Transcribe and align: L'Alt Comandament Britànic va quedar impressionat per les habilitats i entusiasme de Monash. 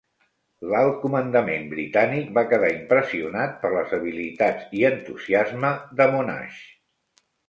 L'Alt 0.69 0.95
Comandament 1.01 1.65
Britànic 1.73 2.31
va 2.37 2.43
quedar 2.53 2.71
impressionat 2.75 3.53
per 3.65 3.71
les 3.73 3.93
habilitats 3.99 4.71
i 4.79 4.81
entusiasme 4.91 5.71
de 6.01 6.09
Monash. 6.17 6.65